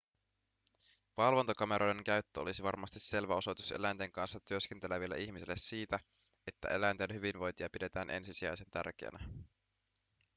[1.17, 5.99] valvontakameroiden käyttö olisi varmasti selvä osoitus eläinten kanssa työskenteleville ihmisille siitä
[6.47, 9.19] että eläinten hyvinvointia pidetään ensisijaisen tärkeänä